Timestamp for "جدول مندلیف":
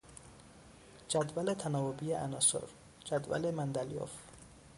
3.05-4.11